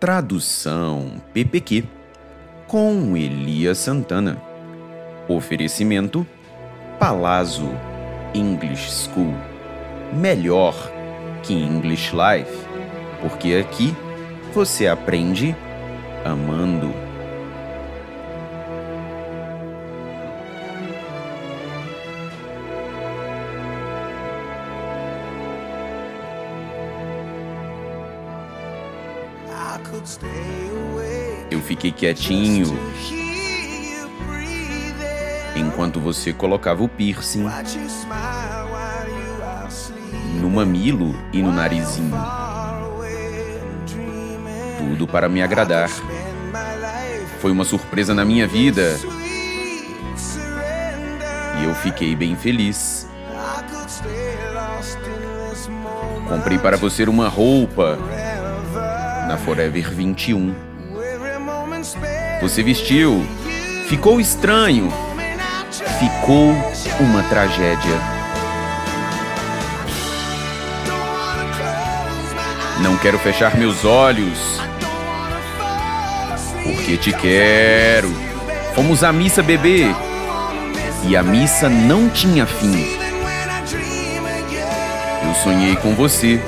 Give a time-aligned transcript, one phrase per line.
[0.00, 1.82] Tradução PPQ
[2.68, 4.40] com Elias Santana.
[5.26, 6.24] Oferecimento
[7.00, 7.68] Palazzo
[8.32, 9.34] English School.
[10.12, 10.72] Melhor
[11.42, 12.64] que English Life,
[13.20, 13.92] porque aqui
[14.54, 15.56] você aprende
[16.24, 17.07] amando.
[31.50, 32.78] Eu fiquei quietinho
[35.56, 37.46] enquanto você colocava o piercing
[40.40, 42.16] no mamilo e no narizinho.
[44.78, 45.90] Tudo para me agradar.
[47.40, 48.98] Foi uma surpresa na minha vida.
[51.60, 53.08] E eu fiquei bem feliz.
[56.28, 57.98] Comprei para você uma roupa
[59.28, 60.54] na Forever 21.
[62.40, 63.22] Você vestiu,
[63.86, 64.90] ficou estranho,
[66.00, 66.54] ficou
[66.98, 67.94] uma tragédia.
[72.80, 74.38] Não quero fechar meus olhos,
[76.62, 78.10] porque te quero.
[78.74, 79.94] Fomos à missa bebê
[81.06, 82.96] e a missa não tinha fim.
[85.22, 86.40] Eu sonhei com você.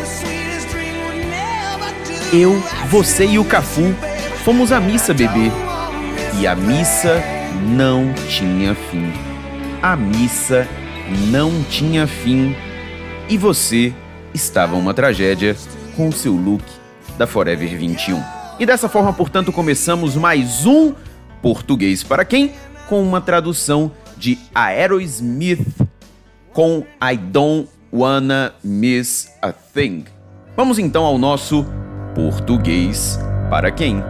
[2.33, 3.93] Eu, você e o Cafu
[4.45, 5.51] fomos à missa bebê
[6.39, 7.21] e a missa
[7.77, 9.13] não tinha fim.
[9.83, 10.69] A missa
[11.33, 12.55] não tinha fim
[13.29, 13.93] e você
[14.33, 15.57] estava uma tragédia
[15.97, 16.63] com o seu look
[17.19, 18.23] da Forever 21.
[18.61, 20.95] E dessa forma, portanto, começamos mais um
[21.43, 22.53] Português para quem?
[22.89, 25.67] Com uma tradução de Aerosmith
[26.53, 30.05] com I Don't Wanna Miss a Thing.
[30.57, 31.67] Vamos então ao nosso
[32.15, 34.03] Português para quem?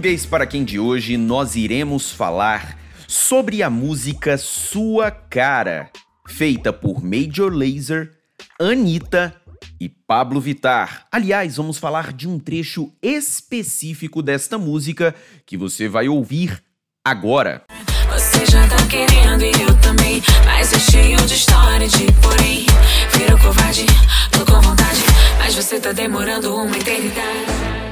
[0.00, 5.90] Português para quem de hoje nós iremos falar sobre a música Sua Cara,
[6.26, 8.10] feita por Major Lazer,
[8.58, 9.36] Anitta
[9.78, 11.06] e Pablo Vittar.
[11.12, 16.62] Aliás, vamos falar de um trecho específico desta música que você vai ouvir
[17.04, 17.62] agora.
[18.10, 20.22] Você já tá querendo e eu também.
[20.46, 22.64] Mas é cheio de história de porém.
[23.12, 23.84] Vira covarde,
[24.32, 25.00] tô com vontade.
[25.38, 27.89] Mas você tá demorando uma eternidade.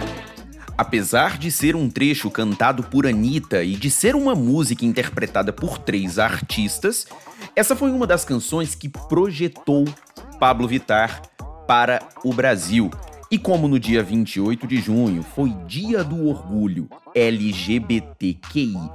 [0.79, 5.77] Apesar de ser um trecho cantado por Anitta e de ser uma música interpretada por
[5.77, 7.05] três artistas,
[7.57, 9.85] essa foi uma das canções que projetou
[10.39, 11.21] Pablo Vittar
[11.67, 12.93] para o Brasil.
[13.29, 18.89] E como no dia 28 de junho foi Dia do Orgulho LGBTQIA,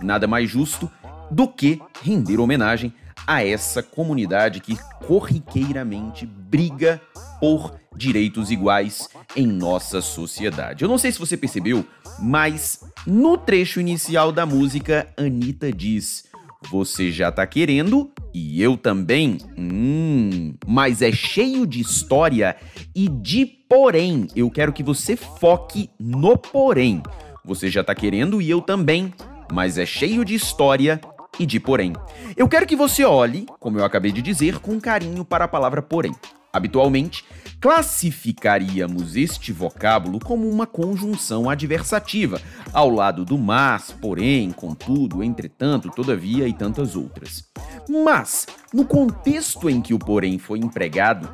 [0.00, 0.88] nada mais justo
[1.28, 2.94] do que render homenagem
[3.26, 7.00] a essa comunidade que corriqueiramente briga
[7.40, 10.82] por direitos iguais em nossa sociedade.
[10.82, 11.84] Eu não sei se você percebeu,
[12.18, 16.24] mas no trecho inicial da música, Anitta diz:
[16.70, 19.38] Você já tá querendo e eu também?
[19.56, 22.56] Hum, mas é cheio de história
[22.94, 24.26] e de porém.
[24.34, 27.02] Eu quero que você foque no porém.
[27.44, 29.12] Você já tá querendo e eu também,
[29.52, 31.00] mas é cheio de história
[31.38, 31.92] e de porém.
[32.36, 35.82] Eu quero que você olhe, como eu acabei de dizer, com carinho para a palavra
[35.82, 36.14] porém.
[36.52, 37.24] Habitualmente,
[37.58, 42.40] classificaríamos este vocábulo como uma conjunção adversativa,
[42.72, 47.48] ao lado do mas, porém, contudo, entretanto, todavia e tantas outras.
[47.88, 51.26] Mas, no contexto em que o porém foi empregado,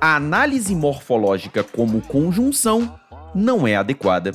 [0.00, 2.98] a análise morfológica como conjunção
[3.34, 4.32] não é adequada.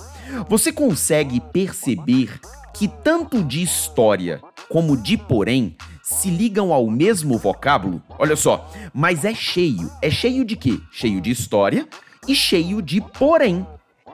[0.47, 2.39] Você consegue perceber
[2.73, 8.01] que tanto de história como de porém se ligam ao mesmo vocábulo?
[8.17, 9.91] Olha só, mas é cheio.
[10.01, 10.79] É cheio de quê?
[10.91, 11.87] Cheio de história
[12.27, 13.65] e cheio de porém.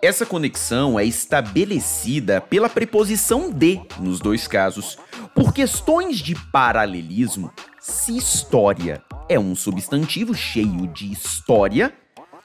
[0.01, 4.97] Essa conexão é estabelecida pela preposição de nos dois casos.
[5.33, 11.93] Por questões de paralelismo, se história é um substantivo cheio de história,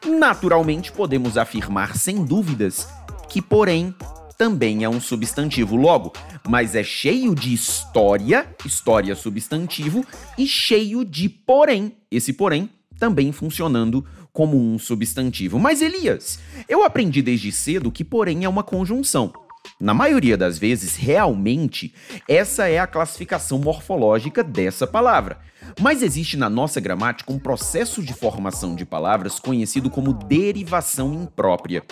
[0.07, 2.89] Naturalmente, podemos afirmar sem dúvidas
[3.29, 3.95] que, porém,
[4.39, 6.13] também é um substantivo logo,
[6.49, 10.07] mas é cheio de história, história substantivo,
[10.39, 12.71] e cheio de porém, esse porém
[13.01, 15.59] também funcionando como um substantivo.
[15.59, 16.39] Mas Elias,
[16.69, 19.33] eu aprendi desde cedo que porém é uma conjunção.
[19.81, 21.93] Na maioria das vezes, realmente,
[22.29, 25.39] essa é a classificação morfológica dessa palavra.
[25.81, 31.85] Mas existe na nossa gramática um processo de formação de palavras conhecido como derivação imprópria.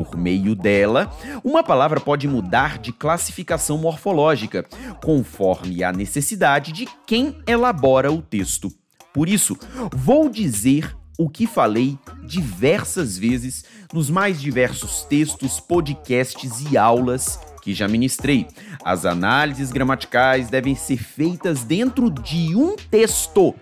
[0.00, 1.14] Por meio dela,
[1.44, 4.64] uma palavra pode mudar de classificação morfológica,
[5.04, 8.72] conforme a necessidade de quem elabora o texto.
[9.12, 9.58] Por isso,
[9.92, 13.62] vou dizer o que falei diversas vezes
[13.92, 18.48] nos mais diversos textos, podcasts e aulas que já ministrei.
[18.82, 23.54] As análises gramaticais devem ser feitas dentro de um texto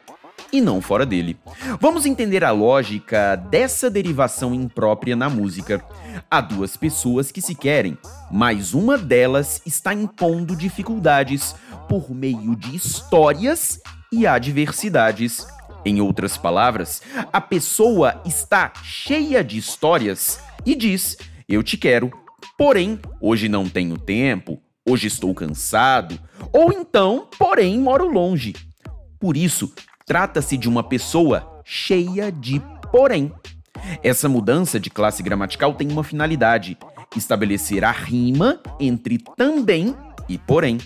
[0.53, 1.37] e não fora dele.
[1.81, 5.85] Vamos entender a lógica dessa derivação imprópria na música.
[6.31, 7.97] Há duas pessoas que se querem,
[8.31, 11.55] mas uma delas está impondo dificuldades
[11.89, 13.81] por meio de histórias
[14.13, 15.47] e adversidades.
[15.85, 17.01] Em outras palavras,
[17.33, 21.17] a pessoa está cheia de histórias e diz:
[21.49, 22.11] Eu te quero,
[22.57, 26.19] porém, hoje não tenho tempo, hoje estou cansado,
[26.53, 28.55] ou então, porém, moro longe.
[29.21, 29.73] Por isso,
[30.09, 32.61] trata-se de uma pessoa cheia de
[32.91, 33.31] porém.
[34.03, 36.77] Essa mudança de classe gramatical tem uma finalidade:
[37.15, 39.95] estabelecer a rima entre também
[40.29, 40.79] e porém.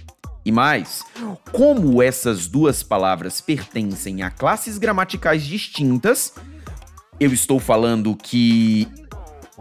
[0.44, 1.04] E mais,
[1.52, 6.34] como essas duas palavras pertencem a classes gramaticais distintas,
[7.20, 8.88] eu estou falando que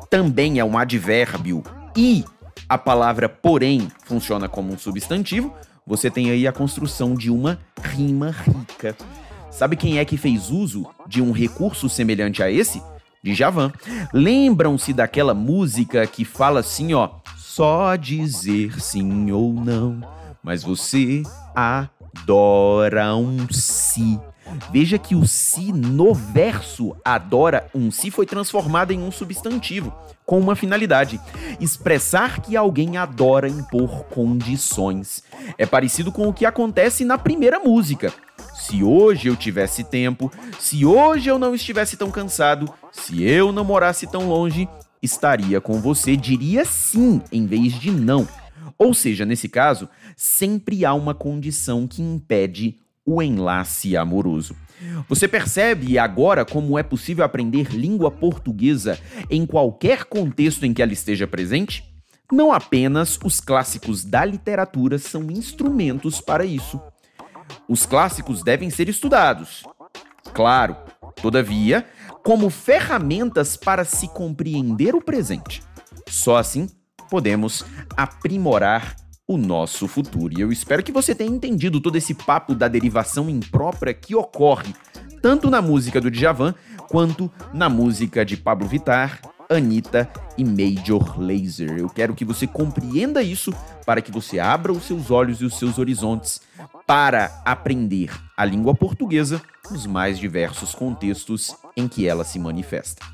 [0.10, 1.64] também é um advérbio
[1.96, 2.26] e
[2.68, 5.54] a palavra porém funciona como um substantivo,
[5.86, 8.96] você tem aí a construção de uma rima rica.
[9.52, 12.82] Sabe quem é que fez uso de um recurso semelhante a esse?
[13.24, 13.72] Djavan.
[14.12, 20.02] Lembram-se daquela música que fala assim, ó, só dizer sim ou não
[20.44, 21.24] mas você
[21.56, 24.20] adora um si.
[24.72, 29.94] Veja que o si no verso adora um si foi transformado em um substantivo,
[30.26, 31.22] com uma finalidade:
[31.60, 35.24] expressar que alguém adora impor condições.
[35.58, 38.12] É parecido com o que acontece na primeira música.
[38.62, 43.66] Se hoje eu tivesse tempo, se hoje eu não estivesse tão cansado, se eu não
[43.66, 44.70] morasse tão longe,
[45.02, 48.28] estaria com você, diria sim em vez de não.
[48.78, 54.56] Ou seja, nesse caso, sempre há uma condição que impede o enlace amoroso.
[55.10, 60.94] Você percebe agora como é possível aprender língua portuguesa em qualquer contexto em que ela
[60.94, 61.84] esteja presente?
[62.32, 66.80] Não apenas os clássicos da literatura são instrumentos para isso.
[67.68, 69.64] Os clássicos devem ser estudados,
[70.34, 70.76] claro,
[71.22, 71.86] todavia,
[72.24, 75.64] como ferramentas para se compreender o presente.
[76.08, 76.70] Só assim
[77.10, 77.66] podemos
[77.96, 78.96] aprimorar
[79.28, 80.38] o nosso futuro.
[80.38, 84.74] E eu espero que você tenha entendido todo esse papo da derivação imprópria que ocorre
[85.22, 86.54] tanto na música do Djavan
[86.90, 89.22] quanto na música de Pablo Vittar,
[89.52, 91.78] Anitta e Major Lazer.
[91.78, 93.54] Eu quero que você compreenda isso
[93.86, 96.42] para que você abra os seus olhos e os seus horizontes
[96.88, 103.06] para aprender a língua portuguesa nos mais diversos contextos em que ela se manifesta.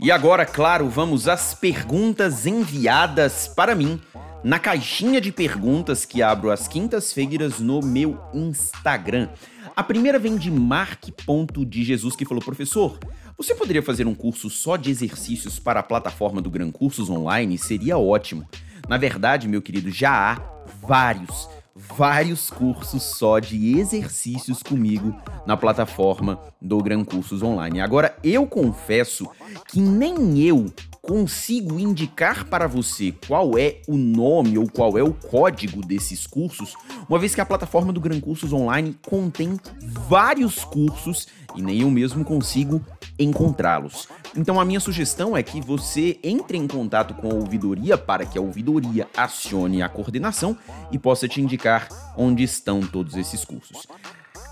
[0.00, 4.00] E agora, claro, vamos às perguntas enviadas para mim
[4.42, 9.28] na caixinha de perguntas que abro às quintas-feiras no meu Instagram.
[9.74, 12.98] A primeira vem de Mark.de que falou: Professor,
[13.36, 17.58] você poderia fazer um curso só de exercícios para a plataforma do Gran Cursos Online?
[17.58, 18.48] Seria ótimo.
[18.88, 25.14] Na verdade, meu querido, já há vários vários cursos só de exercícios comigo
[25.44, 27.80] na plataforma do Gran Cursos Online.
[27.80, 29.28] Agora, eu confesso
[29.68, 30.72] que nem eu
[31.06, 36.74] consigo indicar para você qual é o nome ou qual é o código desses cursos,
[37.08, 39.60] uma vez que a plataforma do Gran Cursos Online contém
[40.08, 42.80] vários cursos e nem eu mesmo consigo
[43.18, 44.08] encontrá-los.
[44.34, 48.38] Então a minha sugestão é que você entre em contato com a ouvidoria para que
[48.38, 50.56] a ouvidoria acione a coordenação
[50.90, 53.86] e possa te indicar onde estão todos esses cursos.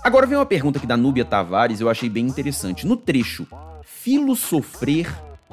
[0.03, 2.85] Agora vem uma pergunta aqui da Núbia Tavares, eu achei bem interessante.
[2.85, 3.47] No trecho,
[3.83, 5.11] filo sofrer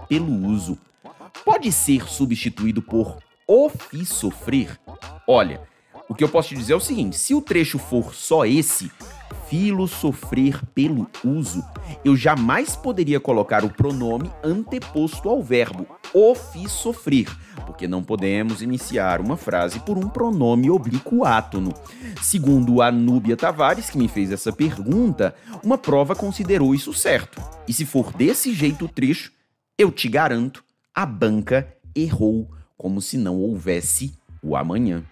[0.09, 0.77] pelo uso,
[1.45, 4.79] pode ser substituído por o fiz sofrer?
[5.27, 5.63] Olha,
[6.09, 8.91] o que eu posso te dizer é o seguinte: se o trecho for só esse,
[9.49, 11.65] filo sofrer pelo uso,
[12.05, 17.29] eu jamais poderia colocar o pronome anteposto ao verbo o fiz sofrer,
[17.67, 21.73] porque não podemos iniciar uma frase por um pronome oblíquo átono.
[22.21, 27.41] Segundo a Núbia Tavares, que me fez essa pergunta, uma prova considerou isso certo.
[27.67, 29.33] E se for desse jeito o trecho,
[29.79, 30.65] eu te garanto,
[31.01, 31.67] a banca
[31.97, 35.03] errou, como se não houvesse o amanhã.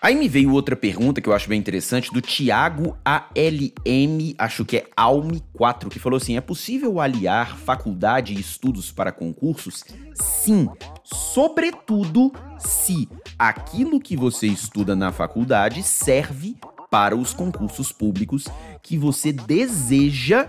[0.00, 4.78] Aí me veio outra pergunta que eu acho bem interessante, do Tiago ALM, acho que
[4.78, 9.84] é ALM4, que falou assim: é possível aliar faculdade e estudos para concursos?
[10.14, 10.66] Sim,
[11.04, 13.06] sobretudo se
[13.38, 16.56] aquilo que você estuda na faculdade serve
[16.90, 18.46] para os concursos públicos
[18.82, 20.48] que você deseja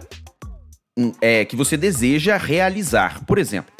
[0.97, 3.25] hum, é, que você deseja realizar.
[3.25, 3.72] Por exemplo,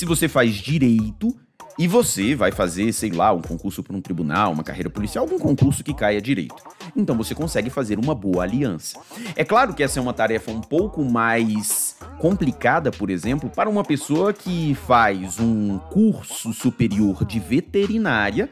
[0.00, 1.36] se você faz direito,
[1.78, 5.38] e você vai fazer, sei lá, um concurso para um tribunal, uma carreira policial, algum
[5.38, 6.54] concurso que caia direito.
[6.96, 8.98] Então você consegue fazer uma boa aliança.
[9.36, 13.84] É claro que essa é uma tarefa um pouco mais complicada, por exemplo, para uma
[13.84, 18.48] pessoa que faz um curso superior de veterinária,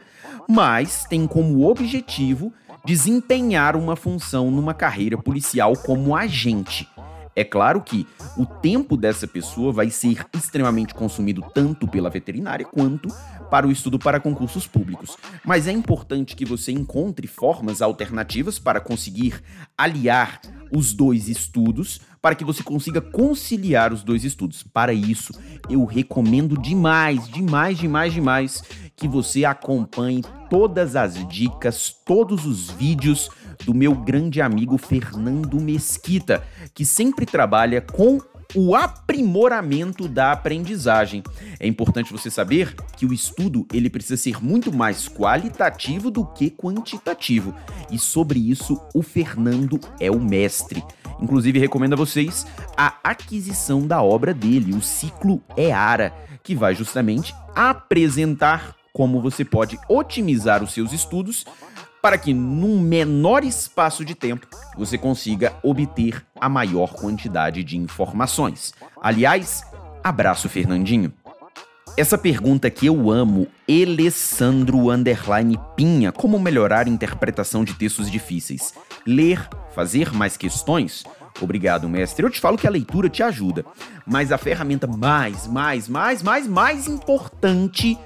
[0.47, 2.53] mas tem como objetivo
[2.85, 6.87] desempenhar uma função numa carreira policial como agente.
[7.39, 8.05] É claro que
[8.35, 13.07] o tempo dessa pessoa vai ser extremamente consumido tanto pela veterinária quanto
[13.49, 15.15] para o estudo para concursos públicos.
[15.45, 19.41] Mas é importante que você encontre formas alternativas para conseguir
[19.77, 24.61] aliar os dois estudos, para que você consiga conciliar os dois estudos.
[24.61, 25.31] Para isso,
[25.69, 28.63] eu recomendo demais, demais, demais, demais
[28.97, 33.29] que você acompanhe todas as dicas, todos os vídeos
[33.65, 38.19] do meu grande amigo Fernando Mesquita, que sempre trabalha com
[38.55, 41.21] o aprimoramento da aprendizagem.
[41.59, 46.49] É importante você saber que o estudo ele precisa ser muito mais qualitativo do que
[46.49, 47.53] quantitativo.
[47.91, 50.83] E sobre isso o Fernando é o mestre.
[51.21, 57.35] Inclusive recomendo a vocês a aquisição da obra dele, o Ciclo EARA, que vai justamente
[57.53, 61.45] apresentar como você pode otimizar os seus estudos
[62.01, 68.73] para que, num menor espaço de tempo, você consiga obter a maior quantidade de informações.
[69.01, 69.63] Aliás,
[70.03, 71.13] abraço, Fernandinho.
[71.97, 78.73] Essa pergunta que eu amo, Alessandro Underline Pinha, como melhorar a interpretação de textos difíceis?
[79.05, 81.03] Ler, fazer mais questões?
[81.41, 82.25] Obrigado, mestre.
[82.25, 83.65] Eu te falo que a leitura te ajuda,
[84.05, 87.97] mas a ferramenta mais, mais, mais, mais, mais importante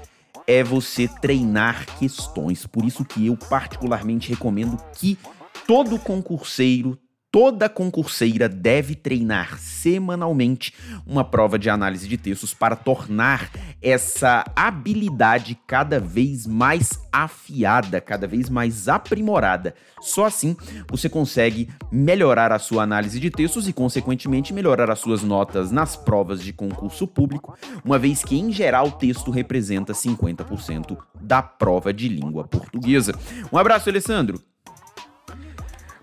[0.46, 2.66] é você treinar questões.
[2.66, 5.18] Por isso que eu particularmente recomendo que
[5.66, 6.98] todo concurseiro,
[7.34, 10.72] toda concurseira deve treinar semanalmente
[11.04, 13.50] uma prova de análise de textos para tornar
[13.82, 19.74] essa habilidade cada vez mais afiada, cada vez mais aprimorada.
[20.00, 20.56] Só assim
[20.88, 25.96] você consegue melhorar a sua análise de textos e, consequentemente, melhorar as suas notas nas
[25.96, 31.92] provas de concurso público, uma vez que, em geral, o texto representa 50% da prova
[31.92, 33.12] de língua portuguesa.
[33.52, 34.53] Um abraço, Alessandro!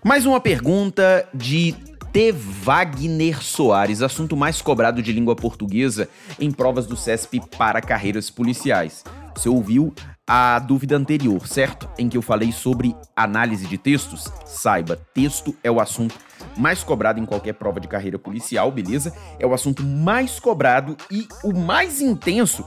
[0.04, 1.76] Mais uma pergunta de
[2.12, 2.32] T.
[2.32, 6.08] Wagner Soares, assunto mais cobrado de língua portuguesa
[6.40, 9.04] em provas do CESP para carreiras policiais.
[9.32, 9.94] Você ouviu
[10.26, 11.88] a dúvida anterior, certo?
[11.96, 14.24] Em que eu falei sobre análise de textos?
[14.44, 16.16] Saiba, texto é o assunto
[16.56, 19.14] mais cobrado em qualquer prova de carreira policial, beleza?
[19.38, 22.64] É o assunto mais cobrado e o mais intenso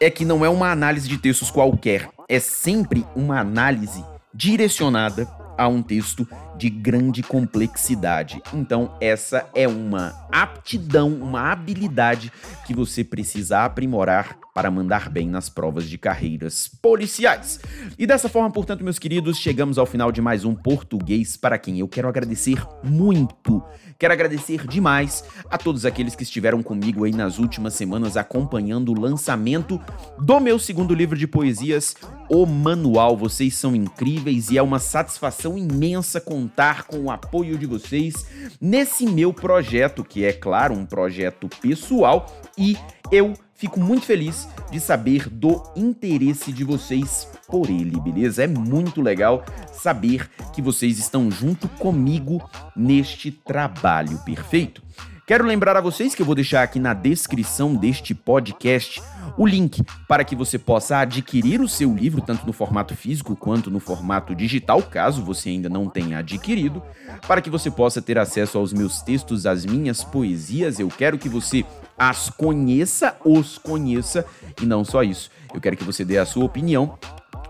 [0.00, 5.26] é que não é uma análise de textos qualquer, é sempre uma análise direcionada
[5.56, 8.42] a um texto de grande complexidade.
[8.52, 12.32] Então, essa é uma aptidão, uma habilidade
[12.66, 17.60] que você precisa aprimorar para mandar bem nas provas de carreiras policiais.
[17.98, 21.78] E dessa forma, portanto, meus queridos, chegamos ao final de mais um Português para quem
[21.78, 23.62] eu quero agradecer muito.
[23.98, 28.98] Quero agradecer demais a todos aqueles que estiveram comigo aí nas últimas semanas acompanhando o
[28.98, 29.78] lançamento
[30.18, 31.94] do meu segundo livro de poesias,
[32.30, 33.14] O Manual.
[33.14, 38.24] Vocês são incríveis e é uma satisfação imensa contar com o apoio de vocês
[38.58, 42.74] nesse meu projeto, que é, claro, um projeto pessoal e
[43.12, 48.44] eu Fico muito feliz de saber do interesse de vocês por ele, beleza?
[48.44, 52.46] É muito legal saber que vocês estão junto comigo
[52.76, 54.82] neste trabalho perfeito.
[55.26, 59.02] Quero lembrar a vocês que eu vou deixar aqui na descrição deste podcast
[59.36, 63.68] o link para que você possa adquirir o seu livro, tanto no formato físico quanto
[63.68, 66.80] no formato digital, caso você ainda não tenha adquirido,
[67.26, 70.78] para que você possa ter acesso aos meus textos, às minhas poesias.
[70.78, 71.64] Eu quero que você
[71.98, 74.24] as conheça, os conheça
[74.62, 75.28] e não só isso.
[75.52, 76.96] Eu quero que você dê a sua opinião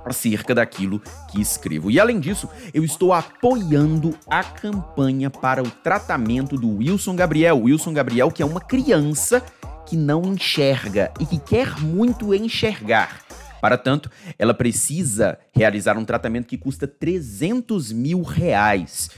[0.07, 1.91] acerca daquilo que escrevo.
[1.91, 7.63] E além disso, eu estou apoiando a campanha para o tratamento do Wilson Gabriel.
[7.63, 9.43] Wilson Gabriel, que é uma criança
[9.87, 13.21] que não enxerga e que quer muito enxergar.
[13.61, 19.11] Para tanto, ela precisa realizar um tratamento que custa 300 mil reais.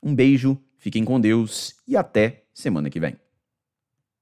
[0.00, 3.27] Um beijo, fiquem com Deus e até semana que vem.